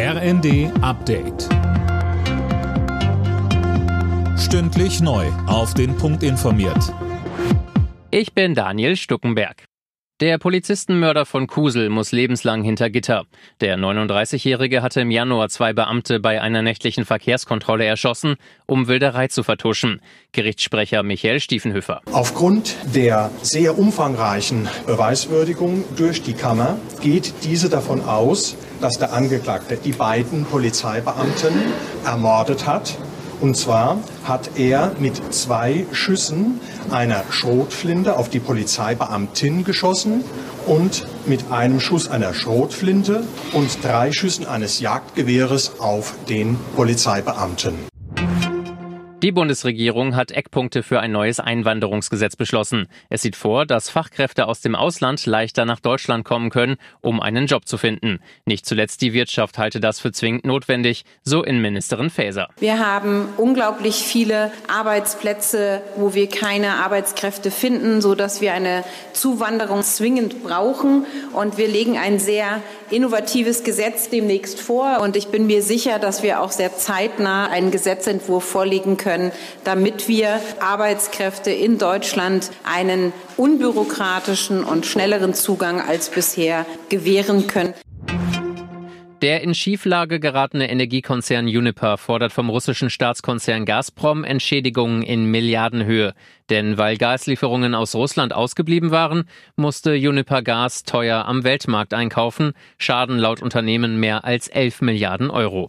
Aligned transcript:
RND 0.00 0.70
Update. 0.80 1.48
Stündlich 4.38 5.00
neu. 5.00 5.26
Auf 5.48 5.74
den 5.74 5.96
Punkt 5.96 6.22
informiert. 6.22 6.94
Ich 8.12 8.32
bin 8.32 8.54
Daniel 8.54 8.94
Stuckenberg. 8.94 9.64
Der 10.20 10.38
Polizistenmörder 10.38 11.26
von 11.26 11.48
Kusel 11.48 11.90
muss 11.90 12.12
lebenslang 12.12 12.62
hinter 12.62 12.90
Gitter. 12.90 13.24
Der 13.60 13.76
39-Jährige 13.76 14.82
hatte 14.82 15.00
im 15.00 15.10
Januar 15.10 15.48
zwei 15.48 15.72
Beamte 15.72 16.20
bei 16.20 16.40
einer 16.40 16.62
nächtlichen 16.62 17.04
Verkehrskontrolle 17.04 17.84
erschossen, 17.84 18.36
um 18.66 18.86
Wilderei 18.86 19.26
zu 19.26 19.42
vertuschen. 19.42 20.00
Gerichtssprecher 20.30 21.02
Michael 21.02 21.40
Stiefenhöfer. 21.40 22.02
Aufgrund 22.12 22.76
der 22.94 23.32
sehr 23.42 23.76
umfangreichen 23.76 24.68
Beweiswürdigung 24.86 25.82
durch 25.96 26.22
die 26.22 26.34
Kammer 26.34 26.78
geht 27.00 27.34
diese 27.42 27.68
davon 27.68 28.00
aus, 28.00 28.56
dass 28.80 28.98
der 28.98 29.12
Angeklagte 29.12 29.76
die 29.76 29.92
beiden 29.92 30.44
Polizeibeamten 30.44 31.52
ermordet 32.04 32.66
hat 32.66 32.96
und 33.40 33.56
zwar 33.56 33.98
hat 34.24 34.58
er 34.58 34.92
mit 34.98 35.32
zwei 35.32 35.86
Schüssen 35.92 36.60
einer 36.90 37.22
Schrotflinte 37.30 38.16
auf 38.16 38.28
die 38.28 38.40
Polizeibeamtin 38.40 39.62
geschossen 39.62 40.24
und 40.66 41.06
mit 41.26 41.52
einem 41.52 41.78
Schuss 41.78 42.10
einer 42.10 42.34
Schrotflinte 42.34 43.22
und 43.52 43.84
drei 43.84 44.10
Schüssen 44.12 44.46
eines 44.46 44.80
Jagdgewehres 44.80 45.78
auf 45.78 46.14
den 46.28 46.58
Polizeibeamten. 46.74 47.97
Die 49.20 49.32
Bundesregierung 49.32 50.14
hat 50.14 50.30
Eckpunkte 50.30 50.84
für 50.84 51.00
ein 51.00 51.10
neues 51.10 51.40
Einwanderungsgesetz 51.40 52.36
beschlossen. 52.36 52.86
Es 53.10 53.22
sieht 53.22 53.34
vor, 53.34 53.66
dass 53.66 53.90
Fachkräfte 53.90 54.46
aus 54.46 54.60
dem 54.60 54.76
Ausland 54.76 55.26
leichter 55.26 55.64
nach 55.64 55.80
Deutschland 55.80 56.24
kommen 56.24 56.50
können, 56.50 56.76
um 57.00 57.20
einen 57.20 57.46
Job 57.46 57.66
zu 57.66 57.78
finden. 57.78 58.20
Nicht 58.46 58.64
zuletzt 58.64 59.02
die 59.02 59.12
Wirtschaft 59.12 59.58
halte 59.58 59.80
das 59.80 59.98
für 59.98 60.12
zwingend 60.12 60.44
notwendig, 60.44 61.04
so 61.24 61.42
Innenministerin 61.42 62.10
Faeser. 62.10 62.48
Wir 62.58 62.78
haben 62.78 63.28
unglaublich 63.36 63.96
viele 63.96 64.52
Arbeitsplätze, 64.68 65.82
wo 65.96 66.14
wir 66.14 66.28
keine 66.28 66.74
Arbeitskräfte 66.76 67.50
finden, 67.50 68.00
so 68.00 68.14
dass 68.14 68.40
wir 68.40 68.52
eine 68.52 68.84
Zuwanderung 69.14 69.82
zwingend 69.82 70.44
brauchen. 70.44 71.06
Und 71.32 71.58
wir 71.58 71.66
legen 71.66 71.98
ein 71.98 72.20
sehr 72.20 72.62
innovatives 72.90 73.64
Gesetz 73.64 74.08
demnächst 74.08 74.60
vor. 74.60 75.00
Und 75.00 75.16
ich 75.16 75.28
bin 75.28 75.46
mir 75.46 75.62
sicher, 75.62 75.98
dass 75.98 76.22
wir 76.22 76.42
auch 76.42 76.52
sehr 76.52 76.76
zeitnah 76.76 77.48
einen 77.48 77.70
Gesetzentwurf 77.70 78.44
vorlegen 78.44 78.96
können 78.96 79.32
damit 79.68 80.08
wir 80.08 80.40
Arbeitskräfte 80.60 81.50
in 81.50 81.78
Deutschland 81.78 82.50
einen 82.64 83.12
unbürokratischen 83.36 84.64
und 84.64 84.86
schnelleren 84.86 85.34
Zugang 85.34 85.80
als 85.80 86.08
bisher 86.08 86.64
gewähren 86.88 87.46
können. 87.46 87.74
Der 89.20 89.42
in 89.42 89.52
Schieflage 89.52 90.20
geratene 90.20 90.70
Energiekonzern 90.70 91.46
Uniper 91.46 91.98
fordert 91.98 92.32
vom 92.32 92.48
russischen 92.50 92.88
Staatskonzern 92.88 93.64
Gazprom 93.64 94.22
Entschädigungen 94.22 95.02
in 95.02 95.24
Milliardenhöhe. 95.24 96.14
Denn 96.50 96.78
weil 96.78 96.96
Gaslieferungen 96.96 97.74
aus 97.74 97.96
Russland 97.96 98.32
ausgeblieben 98.32 98.92
waren, 98.92 99.24
musste 99.56 99.94
Uniper 99.94 100.42
Gas 100.42 100.84
teuer 100.84 101.24
am 101.24 101.42
Weltmarkt 101.42 101.94
einkaufen, 101.94 102.52
schaden 102.78 103.18
laut 103.18 103.42
Unternehmen 103.42 103.98
mehr 103.98 104.24
als 104.24 104.46
11 104.46 104.82
Milliarden 104.82 105.30
Euro. 105.30 105.68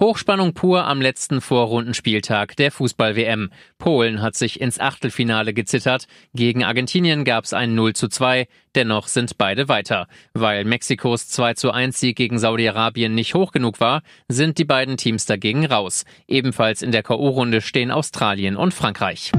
Hochspannung 0.00 0.54
pur 0.54 0.84
am 0.84 1.00
letzten 1.00 1.40
Vorrundenspieltag 1.40 2.54
der 2.54 2.70
Fußball-WM. 2.70 3.50
Polen 3.78 4.22
hat 4.22 4.36
sich 4.36 4.60
ins 4.60 4.78
Achtelfinale 4.78 5.52
gezittert. 5.52 6.06
Gegen 6.34 6.62
Argentinien 6.62 7.24
gab 7.24 7.42
es 7.42 7.52
ein 7.52 7.74
0 7.74 7.94
zu 7.94 8.06
2. 8.06 8.46
Dennoch 8.76 9.08
sind 9.08 9.38
beide 9.38 9.68
weiter. 9.68 10.06
Weil 10.34 10.64
Mexikos 10.64 11.28
2 11.28 11.54
zu 11.54 11.72
1 11.72 11.98
Sieg 11.98 12.16
gegen 12.16 12.38
Saudi-Arabien 12.38 13.12
nicht 13.12 13.34
hoch 13.34 13.50
genug 13.50 13.80
war, 13.80 14.02
sind 14.28 14.58
die 14.58 14.64
beiden 14.64 14.98
Teams 14.98 15.26
dagegen 15.26 15.66
raus. 15.66 16.04
Ebenfalls 16.28 16.82
in 16.82 16.92
der 16.92 17.02
K.O.-Runde 17.02 17.60
stehen 17.60 17.90
Australien 17.90 18.54
und 18.54 18.74
Frankreich. 18.74 19.32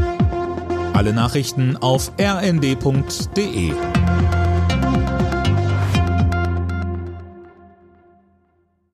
Alle 0.92 1.14
Nachrichten 1.14 1.78
auf 1.78 2.12
rnd.de 2.20 3.72